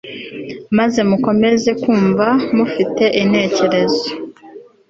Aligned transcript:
maze 0.77 0.99
mukomeze 1.09 1.69
kumva 1.81 2.27
mufite 2.55 3.05
intekerezo 3.21 4.07